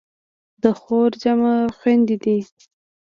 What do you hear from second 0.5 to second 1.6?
د خور جمع